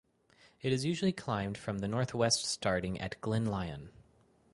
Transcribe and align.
It 0.63 0.73
is 0.73 0.83
usually 0.83 1.11
climbed 1.11 1.59
from 1.59 1.77
the 1.77 1.87
northwest 1.87 2.45
starting 2.47 2.99
at 2.99 3.21
Glen 3.21 3.45
Lyon. 3.45 3.91